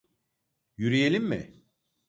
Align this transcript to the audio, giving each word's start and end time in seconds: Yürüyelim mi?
Yürüyelim 0.77 1.23
mi? 1.23 1.51